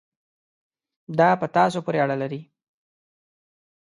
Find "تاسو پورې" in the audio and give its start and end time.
1.57-1.99